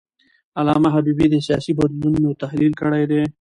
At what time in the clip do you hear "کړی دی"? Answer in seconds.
2.81-3.21